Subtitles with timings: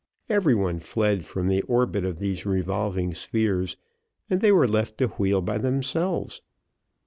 [0.29, 3.77] Every one fled from the orbit of these revolving spheres,
[4.31, 6.41] and they were left to wheel by themselves.